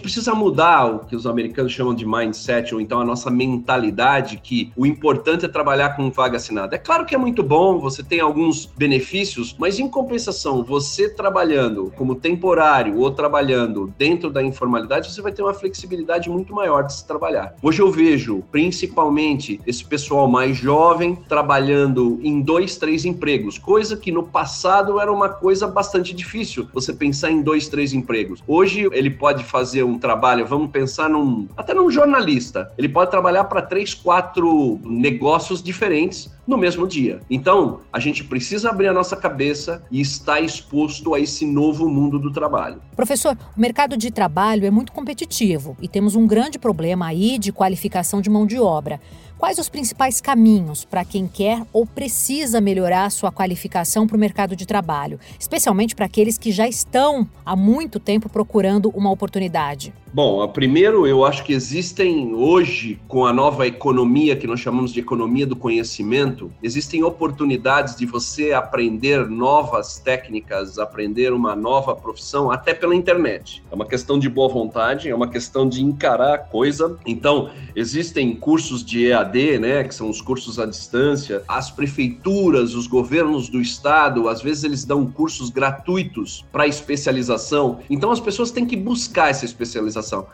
precisa 0.00 0.34
mudar 0.34 0.84
o 0.84 0.98
que 0.98 1.16
os 1.16 1.26
americanos 1.26 1.72
chamam 1.72 1.94
de 1.94 2.04
mindset, 2.04 2.74
ou 2.74 2.80
então 2.80 3.00
a 3.00 3.04
nossa 3.04 3.30
mentalidade, 3.30 4.36
que 4.36 4.70
o 4.76 4.84
importante 4.84 5.46
é 5.46 5.48
trabalhar 5.48 5.96
com 5.96 6.10
vaga 6.10 6.36
assinada. 6.36 6.74
É 6.74 6.78
claro 6.78 7.06
que 7.06 7.14
é 7.14 7.18
muito 7.18 7.42
bom, 7.42 7.78
você 7.78 8.02
tem 8.02 8.20
alguns 8.20 8.66
benefícios, 8.66 9.56
mas 9.58 9.78
em 9.78 9.88
compensação, 9.88 10.62
você 10.62 11.08
trabalhando 11.08 11.90
como 11.96 12.16
temporário 12.16 12.98
ou 12.98 13.10
trabalhando 13.10 13.90
dentro 13.96 14.30
da 14.30 14.42
informalidade, 14.42 15.10
você 15.10 15.22
vai 15.22 15.32
ter 15.32 15.42
uma 15.42 15.54
flexibilidade 15.54 16.28
muito 16.28 16.52
maior 16.52 16.82
de 16.82 16.92
se 16.92 17.06
trabalhar. 17.06 17.54
Hoje 17.62 17.80
eu 17.80 17.90
vejo, 17.90 18.42
principalmente, 18.50 19.58
esse 19.66 19.84
pessoal 19.84 20.28
mais 20.28 20.56
jovem 20.58 21.16
trabalhando 21.28 22.18
em 22.22 22.40
dois, 22.40 22.76
três 22.76 23.04
empregos, 23.04 23.58
coisa 23.58 23.96
que 23.96 24.10
no 24.10 24.22
passado 24.22 25.00
era 25.00 25.12
uma 25.12 25.28
coisa 25.28 25.66
bastante 25.66 26.14
difícil, 26.14 26.68
você 26.72 26.92
pensar 26.92 27.30
em 27.30 27.42
dois, 27.42 27.68
três 27.68 27.92
empregos. 27.92 28.42
Hoje 28.46 28.88
ele 28.92 29.10
pode 29.10 29.44
fazer 29.44 29.82
um 29.82 29.98
trabalho, 29.98 30.46
vamos 30.46 30.70
pensar 30.70 31.08
num, 31.08 31.48
até 31.56 31.74
num 31.74 31.90
jornalista, 31.90 32.72
ele 32.76 32.88
pode 32.88 33.10
trabalhar 33.10 33.44
para 33.44 33.62
três, 33.62 33.94
quatro 33.94 34.80
negócios 34.84 35.62
diferentes 35.62 36.30
no 36.50 36.58
mesmo 36.58 36.86
dia. 36.86 37.20
Então, 37.30 37.78
a 37.92 38.00
gente 38.00 38.24
precisa 38.24 38.70
abrir 38.70 38.88
a 38.88 38.92
nossa 38.92 39.16
cabeça 39.16 39.84
e 39.88 40.00
estar 40.00 40.40
exposto 40.40 41.14
a 41.14 41.20
esse 41.20 41.46
novo 41.46 41.88
mundo 41.88 42.18
do 42.18 42.32
trabalho. 42.32 42.82
Professor, 42.96 43.38
o 43.56 43.60
mercado 43.60 43.96
de 43.96 44.10
trabalho 44.10 44.66
é 44.66 44.70
muito 44.70 44.90
competitivo 44.90 45.76
e 45.80 45.86
temos 45.86 46.16
um 46.16 46.26
grande 46.26 46.58
problema 46.58 47.06
aí 47.06 47.38
de 47.38 47.52
qualificação 47.52 48.20
de 48.20 48.28
mão 48.28 48.44
de 48.44 48.58
obra. 48.58 49.00
Quais 49.38 49.58
os 49.58 49.70
principais 49.70 50.20
caminhos 50.20 50.84
para 50.84 51.02
quem 51.02 51.26
quer 51.26 51.62
ou 51.72 51.86
precisa 51.86 52.60
melhorar 52.60 53.10
sua 53.10 53.32
qualificação 53.32 54.06
para 54.06 54.14
o 54.14 54.20
mercado 54.20 54.54
de 54.54 54.66
trabalho, 54.66 55.18
especialmente 55.38 55.94
para 55.94 56.04
aqueles 56.04 56.36
que 56.36 56.52
já 56.52 56.68
estão 56.68 57.26
há 57.46 57.56
muito 57.56 57.98
tempo 57.98 58.28
procurando 58.28 58.90
uma 58.90 59.10
oportunidade? 59.10 59.94
Bom, 60.12 60.46
primeiro 60.48 61.06
eu 61.06 61.24
acho 61.24 61.42
que 61.42 61.54
existem 61.54 62.34
hoje, 62.34 62.98
com 63.08 63.24
a 63.24 63.32
nova 63.32 63.66
economia 63.66 64.36
que 64.36 64.46
nós 64.46 64.60
chamamos 64.60 64.92
de 64.92 65.00
economia 65.00 65.46
do 65.46 65.56
conhecimento, 65.56 66.39
existem 66.62 67.02
oportunidades 67.02 67.96
de 67.96 68.06
você 68.06 68.52
aprender 68.52 69.28
novas 69.28 69.98
técnicas, 69.98 70.78
aprender 70.78 71.32
uma 71.32 71.56
nova 71.56 71.96
profissão, 71.96 72.50
até 72.50 72.72
pela 72.72 72.94
internet. 72.94 73.62
É 73.70 73.74
uma 73.74 73.86
questão 73.86 74.18
de 74.18 74.28
boa 74.28 74.48
vontade, 74.48 75.08
é 75.08 75.14
uma 75.14 75.28
questão 75.28 75.68
de 75.68 75.82
encarar 75.82 76.34
a 76.34 76.38
coisa. 76.38 76.96
Então, 77.04 77.50
existem 77.74 78.34
cursos 78.34 78.84
de 78.84 79.06
EAD, 79.06 79.58
né, 79.58 79.84
que 79.84 79.94
são 79.94 80.08
os 80.08 80.20
cursos 80.20 80.58
à 80.58 80.66
distância. 80.66 81.42
As 81.48 81.70
prefeituras, 81.70 82.74
os 82.74 82.86
governos 82.86 83.48
do 83.48 83.60
estado, 83.60 84.28
às 84.28 84.40
vezes 84.40 84.64
eles 84.64 84.84
dão 84.84 85.06
cursos 85.06 85.50
gratuitos 85.50 86.44
para 86.52 86.66
especialização. 86.66 87.80
Então, 87.90 88.10
as 88.10 88.20
pessoas 88.20 88.50
têm 88.50 88.64
que 88.64 88.76
buscar 88.76 89.30
essa 89.30 89.44
especialização 89.44 89.80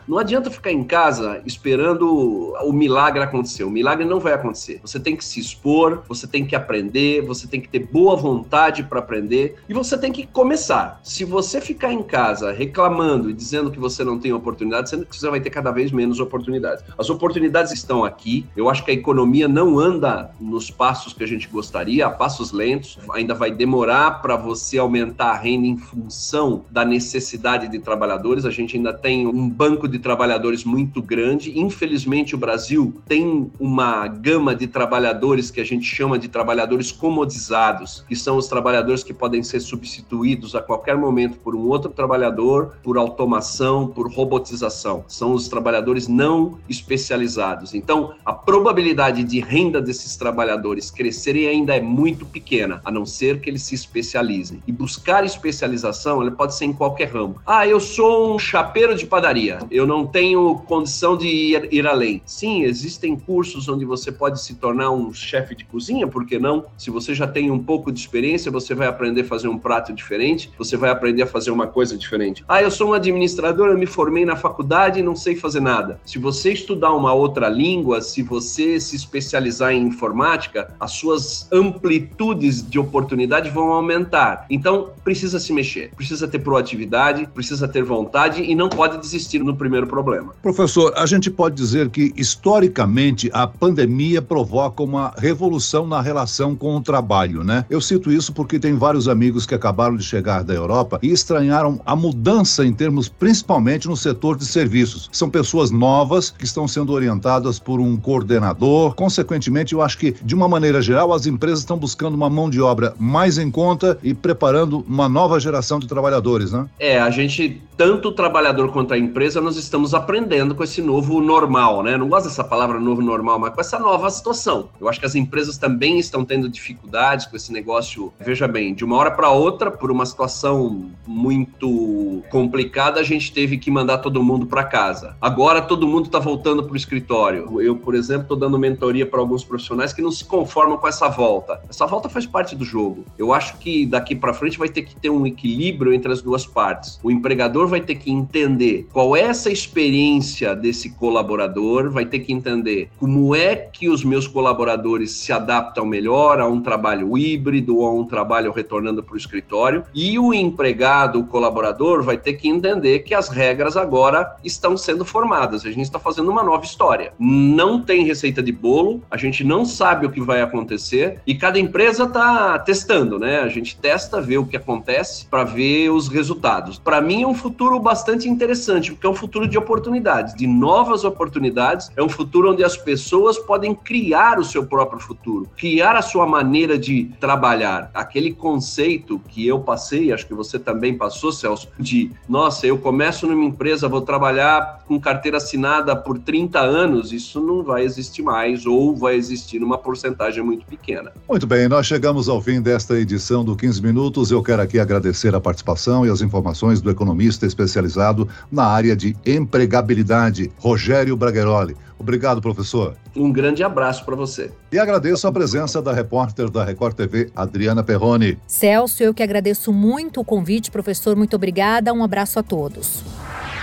não 0.07 0.17
adianta 0.17 0.51
ficar 0.51 0.71
em 0.71 0.83
casa 0.83 1.41
esperando 1.45 2.53
o 2.63 2.73
milagre 2.73 3.23
acontecer. 3.23 3.63
O 3.63 3.69
milagre 3.69 4.05
não 4.05 4.19
vai 4.19 4.33
acontecer. 4.33 4.79
Você 4.81 4.99
tem 4.99 5.15
que 5.15 5.23
se 5.23 5.39
expor, 5.39 5.86
você 6.07 6.27
tem 6.27 6.45
que 6.45 6.55
aprender, 6.55 7.21
você 7.21 7.47
tem 7.47 7.61
que 7.61 7.69
ter 7.69 7.79
boa 7.79 8.15
vontade 8.15 8.83
para 8.83 8.99
aprender 8.99 9.55
e 9.67 9.73
você 9.73 9.97
tem 9.97 10.11
que 10.11 10.25
começar. 10.25 10.99
Se 11.03 11.23
você 11.23 11.61
ficar 11.61 11.91
em 11.91 12.03
casa 12.03 12.51
reclamando 12.51 13.29
e 13.29 13.33
dizendo 13.33 13.71
que 13.71 13.79
você 13.79 14.03
não 14.03 14.19
tem 14.19 14.33
oportunidade, 14.33 14.89
você 15.09 15.29
vai 15.29 15.39
ter 15.39 15.49
cada 15.49 15.71
vez 15.71 15.91
menos 15.91 16.19
oportunidades. 16.19 16.83
As 16.97 17.09
oportunidades 17.09 17.71
estão 17.71 18.03
aqui. 18.03 18.45
Eu 18.55 18.69
acho 18.69 18.83
que 18.83 18.91
a 18.91 18.93
economia 18.93 19.47
não 19.47 19.79
anda 19.79 20.31
nos 20.39 20.71
passos 20.71 21.13
que 21.13 21.23
a 21.23 21.27
gente 21.27 21.47
gostaria, 21.47 22.05
a 22.05 22.09
passos 22.09 22.51
lentos. 22.51 22.97
Ainda 23.13 23.33
vai 23.33 23.51
demorar 23.51 24.21
para 24.21 24.35
você 24.35 24.77
aumentar 24.77 25.31
a 25.31 25.37
renda 25.37 25.67
em 25.67 25.77
função 25.77 26.65
da 26.71 26.83
necessidade 26.83 27.67
de 27.67 27.79
trabalhadores. 27.79 28.45
A 28.45 28.51
gente 28.51 28.77
ainda 28.77 28.93
tem 28.93 29.27
um 29.27 29.49
banco 29.49 29.87
de 29.87 29.99
trabalhadores 29.99 30.63
muito 30.63 31.01
grande. 31.01 31.57
Infelizmente, 31.59 32.35
o 32.35 32.37
Brasil 32.37 32.93
tem 33.07 33.51
uma 33.59 34.07
gama 34.07 34.55
de 34.55 34.67
trabalhadores 34.67 35.51
que 35.51 35.61
a 35.61 35.65
gente 35.65 35.76
chama 35.85 36.17
de 36.17 36.27
trabalhadores 36.27 36.91
comodizados, 36.91 38.03
que 38.07 38.15
são 38.15 38.37
os 38.37 38.47
trabalhadores 38.47 39.03
que 39.03 39.13
podem 39.13 39.43
ser 39.43 39.59
substituídos 39.59 40.55
a 40.55 40.61
qualquer 40.61 40.97
momento 40.97 41.37
por 41.39 41.55
um 41.55 41.67
outro 41.67 41.91
trabalhador, 41.91 42.77
por 42.83 42.97
automação, 42.97 43.87
por 43.87 44.11
robotização. 44.11 45.03
São 45.07 45.33
os 45.33 45.47
trabalhadores 45.47 46.07
não 46.07 46.57
especializados. 46.67 47.73
Então, 47.73 48.13
a 48.25 48.33
probabilidade 48.33 49.23
de 49.23 49.39
renda 49.39 49.81
desses 49.81 50.15
trabalhadores 50.15 50.91
crescerem 50.91 51.47
ainda 51.47 51.75
é 51.75 51.81
muito 51.81 52.25
pequena, 52.25 52.81
a 52.83 52.91
não 52.91 53.05
ser 53.05 53.39
que 53.41 53.49
eles 53.49 53.63
se 53.63 53.75
especializem. 53.75 54.61
E 54.67 54.71
buscar 54.71 55.25
especialização, 55.25 56.21
ela 56.21 56.31
pode 56.31 56.55
ser 56.55 56.65
em 56.65 56.73
qualquer 56.73 57.09
ramo. 57.09 57.35
Ah, 57.45 57.67
eu 57.67 57.79
sou 57.79 58.35
um 58.35 58.39
chapeiro 58.39 58.95
de 58.95 59.05
padaria 59.05 59.57
eu 59.71 59.85
não 59.85 60.05
tenho 60.05 60.55
condição 60.67 61.17
de 61.17 61.27
ir, 61.27 61.69
ir 61.71 61.87
além. 61.87 62.21
Sim, 62.25 62.63
existem 62.63 63.15
cursos 63.15 63.67
onde 63.67 63.85
você 63.85 64.11
pode 64.11 64.41
se 64.41 64.55
tornar 64.55 64.91
um 64.91 65.13
chefe 65.13 65.55
de 65.55 65.65
cozinha, 65.71 66.07
por 66.07 66.25
que 66.25 66.39
não? 66.39 66.65
Se 66.77 66.89
você 66.89 67.13
já 67.13 67.27
tem 67.27 67.51
um 67.51 67.59
pouco 67.59 67.91
de 67.91 67.99
experiência, 67.99 68.51
você 68.51 68.73
vai 68.73 68.87
aprender 68.87 69.21
a 69.21 69.25
fazer 69.25 69.47
um 69.47 69.57
prato 69.57 69.93
diferente, 69.93 70.51
você 70.57 70.77
vai 70.77 70.89
aprender 70.89 71.23
a 71.23 71.27
fazer 71.27 71.51
uma 71.51 71.67
coisa 71.67 71.97
diferente. 71.97 72.43
Ah, 72.47 72.61
eu 72.61 72.71
sou 72.71 72.89
um 72.89 72.93
administrador, 72.93 73.67
eu 73.67 73.77
me 73.77 73.85
formei 73.85 74.25
na 74.25 74.35
faculdade 74.35 74.99
e 74.99 75.03
não 75.03 75.15
sei 75.15 75.35
fazer 75.35 75.59
nada. 75.59 75.99
Se 76.05 76.17
você 76.17 76.53
estudar 76.53 76.93
uma 76.93 77.13
outra 77.13 77.49
língua, 77.49 78.01
se 78.01 78.23
você 78.23 78.79
se 78.79 78.95
especializar 78.95 79.73
em 79.73 79.83
informática, 79.83 80.73
as 80.79 80.91
suas 80.91 81.47
amplitudes 81.51 82.67
de 82.67 82.79
oportunidade 82.79 83.49
vão 83.49 83.71
aumentar. 83.71 84.45
Então, 84.49 84.91
precisa 85.03 85.39
se 85.39 85.51
mexer, 85.53 85.91
precisa 85.95 86.27
ter 86.27 86.39
proatividade, 86.39 87.27
precisa 87.33 87.67
ter 87.67 87.83
vontade 87.83 88.41
e 88.41 88.55
não 88.55 88.69
pode 88.69 88.97
desistir 88.99 89.39
no 89.39 89.55
primeiro 89.55 89.87
problema. 89.87 90.33
Professor, 90.41 90.93
a 90.95 91.05
gente 91.05 91.29
pode 91.29 91.55
dizer 91.55 91.89
que, 91.89 92.13
historicamente, 92.15 93.29
a 93.33 93.45
pandemia 93.45 94.21
provoca 94.21 94.81
uma 94.83 95.13
revolução 95.17 95.56
na 95.87 96.01
relação 96.01 96.55
com 96.55 96.75
o 96.75 96.81
trabalho, 96.81 97.43
né? 97.43 97.65
Eu 97.69 97.81
cito 97.81 98.11
isso 98.11 98.33
porque 98.33 98.59
tem 98.59 98.75
vários 98.75 99.07
amigos 99.07 99.45
que 99.45 99.55
acabaram 99.55 99.95
de 99.95 100.03
chegar 100.03 100.43
da 100.43 100.53
Europa 100.53 100.99
e 101.01 101.11
estranharam 101.11 101.79
a 101.85 101.95
mudança 101.95 102.65
em 102.65 102.73
termos, 102.73 103.07
principalmente 103.07 103.87
no 103.87 103.97
setor 103.97 104.37
de 104.37 104.45
serviços. 104.45 105.09
São 105.11 105.29
pessoas 105.29 105.71
novas 105.71 106.29
que 106.29 106.45
estão 106.45 106.67
sendo 106.67 106.93
orientadas 106.93 107.59
por 107.59 107.79
um 107.79 107.97
coordenador. 107.97 108.93
Consequentemente, 108.95 109.73
eu 109.73 109.81
acho 109.81 109.97
que, 109.97 110.15
de 110.23 110.35
uma 110.35 110.47
maneira 110.47 110.81
geral, 110.81 111.13
as 111.13 111.25
empresas 111.25 111.59
estão 111.59 111.77
buscando 111.77 112.15
uma 112.15 112.29
mão 112.29 112.49
de 112.49 112.61
obra 112.61 112.93
mais 112.99 113.37
em 113.37 113.49
conta 113.49 113.97
e 114.03 114.13
preparando 114.13 114.83
uma 114.87 115.09
nova 115.09 115.39
geração 115.39 115.79
de 115.79 115.87
trabalhadores, 115.87 116.51
né? 116.51 116.67
É, 116.79 116.99
a 116.99 117.09
gente, 117.09 117.61
tanto 117.75 118.09
o 118.09 118.11
trabalhador 118.11 118.71
quanto 118.71 118.93
a 118.93 118.97
empresa 118.97 119.41
nós 119.41 119.57
estamos 119.57 119.93
aprendendo 119.93 120.55
com 120.55 120.63
esse 120.63 120.81
novo 120.81 121.21
normal, 121.21 121.83
né? 121.83 121.97
Não 121.97 122.07
gosto 122.09 122.27
dessa 122.27 122.43
palavra 122.43 122.79
novo 122.79 123.01
normal, 123.01 123.39
mas 123.39 123.53
com 123.53 123.61
essa 123.61 123.79
nova 123.79 124.09
situação. 124.09 124.69
Eu 124.79 124.87
acho 124.89 124.99
que 124.99 125.05
as 125.05 125.15
empresas 125.15 125.46
também 125.55 125.99
estão 125.99 126.25
tendo 126.25 126.49
dificuldades 126.49 127.27
com 127.27 127.35
esse 127.35 127.53
negócio. 127.53 128.11
Veja 128.19 128.47
bem, 128.47 128.73
de 128.73 128.83
uma 128.83 128.97
hora 128.97 129.11
para 129.11 129.29
outra, 129.29 129.69
por 129.69 129.91
uma 129.91 130.03
situação 130.03 130.89
muito 131.05 132.23
complicada, 132.31 132.99
a 132.99 133.03
gente 133.03 133.31
teve 133.31 133.59
que 133.59 133.69
mandar 133.69 133.99
todo 133.99 134.23
mundo 134.23 134.47
para 134.47 134.63
casa. 134.63 135.15
Agora 135.21 135.61
todo 135.61 135.87
mundo 135.87 136.07
está 136.07 136.17
voltando 136.17 136.63
para 136.63 136.73
o 136.73 136.77
escritório. 136.77 137.61
Eu, 137.61 137.75
por 137.75 137.93
exemplo, 137.93 138.23
estou 138.23 138.37
dando 138.37 138.57
mentoria 138.57 139.05
para 139.05 139.19
alguns 139.19 139.43
profissionais 139.43 139.93
que 139.93 140.01
não 140.01 140.11
se 140.11 140.25
conformam 140.25 140.77
com 140.77 140.87
essa 140.87 141.07
volta. 141.07 141.61
Essa 141.69 141.85
volta 141.85 142.09
faz 142.09 142.25
parte 142.25 142.55
do 142.55 142.65
jogo. 142.65 143.05
Eu 143.17 143.31
acho 143.31 143.57
que 143.57 143.85
daqui 143.85 144.15
para 144.15 144.33
frente 144.33 144.57
vai 144.57 144.69
ter 144.69 144.81
que 144.81 144.95
ter 144.95 145.09
um 145.09 145.27
equilíbrio 145.27 145.93
entre 145.93 146.11
as 146.11 146.21
duas 146.21 146.45
partes. 146.45 146.99
O 147.03 147.11
empregador 147.11 147.67
vai 147.67 147.81
ter 147.81 147.95
que 147.95 148.11
entender 148.11 148.87
qual 148.91 149.15
é 149.15 149.21
essa 149.21 149.51
experiência 149.51 150.55
desse 150.55 150.89
colaborador, 150.91 151.91
vai 151.91 152.05
ter 152.05 152.19
que 152.19 152.33
entender 152.33 152.89
como 152.97 153.35
é 153.35 153.55
que 153.55 153.89
os 153.89 154.03
meus 154.03 154.27
colaboradores 154.27 155.11
se 155.11 155.31
adapta 155.37 155.79
ao 155.79 155.85
melhor 155.85 156.39
a 156.39 156.47
um 156.47 156.61
trabalho 156.61 157.17
híbrido 157.17 157.77
ou 157.77 157.87
a 157.87 157.93
um 157.93 158.05
trabalho 158.05 158.51
retornando 158.51 159.01
para 159.01 159.13
o 159.13 159.17
escritório. 159.17 159.83
E 159.93 160.19
o 160.19 160.33
empregado, 160.33 161.19
o 161.19 161.25
colaborador, 161.25 162.03
vai 162.03 162.17
ter 162.17 162.33
que 162.33 162.47
entender 162.47 162.99
que 162.99 163.13
as 163.13 163.29
regras 163.29 163.77
agora 163.77 164.35
estão 164.43 164.75
sendo 164.75 165.05
formadas. 165.05 165.65
A 165.65 165.69
gente 165.69 165.83
está 165.83 165.99
fazendo 165.99 166.29
uma 166.29 166.43
nova 166.43 166.65
história. 166.65 167.13
Não 167.19 167.81
tem 167.81 168.03
receita 168.03 168.41
de 168.43 168.51
bolo, 168.51 169.01
a 169.09 169.17
gente 169.17 169.43
não 169.43 169.65
sabe 169.65 170.05
o 170.05 170.11
que 170.11 170.21
vai 170.21 170.41
acontecer 170.41 171.21
e 171.25 171.35
cada 171.35 171.59
empresa 171.59 172.03
está 172.03 172.59
testando, 172.59 173.19
né? 173.19 173.39
A 173.39 173.49
gente 173.49 173.77
testa, 173.77 174.21
vê 174.21 174.37
o 174.37 174.45
que 174.45 174.57
acontece 174.57 175.25
para 175.25 175.43
ver 175.43 175.89
os 175.89 176.07
resultados. 176.07 176.79
Para 176.79 177.01
mim 177.01 177.23
é 177.23 177.27
um 177.27 177.33
futuro 177.33 177.79
bastante 177.79 178.27
interessante, 178.27 178.91
porque 178.91 179.05
é 179.05 179.09
um 179.09 179.15
futuro 179.15 179.47
de 179.47 179.57
oportunidades, 179.57 180.33
de 180.33 180.47
novas 180.47 181.03
oportunidades. 181.03 181.91
É 181.95 182.03
um 182.03 182.09
futuro 182.09 182.51
onde 182.51 182.63
as 182.63 182.75
pessoas 182.75 183.37
podem 183.37 183.75
criar 183.75 184.39
o 184.39 184.43
seu 184.43 184.65
próprio 184.65 184.99
futuro, 184.99 185.26
criar 185.57 185.95
a 185.95 186.01
sua 186.01 186.25
maneira 186.25 186.77
de 186.77 187.11
trabalhar. 187.19 187.89
Aquele 187.93 188.33
conceito 188.33 189.19
que 189.27 189.45
eu 189.45 189.59
passei, 189.59 190.11
acho 190.11 190.25
que 190.25 190.33
você 190.33 190.57
também 190.57 190.97
passou, 190.97 191.31
Celso, 191.31 191.67
de 191.79 192.11
nossa, 192.27 192.65
eu 192.65 192.77
começo 192.77 193.27
numa 193.27 193.43
empresa, 193.43 193.87
vou 193.87 194.01
trabalhar 194.01 194.83
com 194.87 194.99
carteira 194.99 195.37
assinada 195.37 195.95
por 195.95 196.17
30 196.19 196.59
anos, 196.59 197.11
isso 197.11 197.41
não 197.41 197.63
vai 197.63 197.83
existir 197.83 198.21
mais 198.21 198.65
ou 198.65 198.95
vai 198.95 199.15
existir 199.15 199.59
numa 199.59 199.77
porcentagem 199.77 200.43
muito 200.43 200.65
pequena. 200.65 201.11
Muito 201.27 201.45
bem, 201.45 201.67
nós 201.67 201.85
chegamos 201.85 202.29
ao 202.29 202.41
fim 202.41 202.61
desta 202.61 202.97
edição 202.99 203.43
do 203.43 203.55
15 203.55 203.81
Minutos. 203.81 204.31
Eu 204.31 204.41
quero 204.41 204.61
aqui 204.61 204.79
agradecer 204.79 205.35
a 205.35 205.41
participação 205.41 206.05
e 206.05 206.09
as 206.09 206.21
informações 206.21 206.81
do 206.81 206.89
economista 206.89 207.45
especializado 207.45 208.27
na 208.51 208.65
área 208.65 208.95
de 208.95 209.15
empregabilidade, 209.25 210.51
Rogério 210.57 211.15
Bragueroli. 211.15 211.75
Obrigado, 211.99 212.41
professor. 212.41 212.95
Um 213.15 213.31
grande 213.31 213.63
abraço 213.63 214.05
para 214.05 214.15
você. 214.15 214.51
E 214.71 214.77
agradeço 214.77 215.27
a 215.27 215.31
presença 215.31 215.81
da 215.81 215.91
repórter 215.93 216.49
da 216.49 216.63
Record 216.63 216.95
TV, 216.95 217.31
Adriana 217.35 217.83
Perrone. 217.83 218.37
Celso, 218.47 219.03
eu 219.03 219.13
que 219.13 219.23
agradeço 219.23 219.73
muito 219.73 220.21
o 220.21 220.25
convite, 220.25 220.69
professor. 220.71 221.15
Muito 221.15 221.35
obrigada. 221.35 221.93
Um 221.93 222.03
abraço 222.03 222.39
a 222.39 222.43
todos. 222.43 223.03